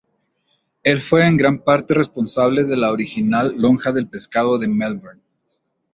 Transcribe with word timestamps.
Él 0.81 0.99
fue 0.99 1.27
en 1.27 1.37
gran 1.37 1.59
parte 1.59 1.93
responsable 1.93 2.63
de 2.63 2.75
la 2.75 2.91
original 2.91 3.53
Lonja 3.55 3.91
del 3.91 4.07
Pescado 4.07 4.57
de 4.57 4.67
Melbourne. 4.67 5.21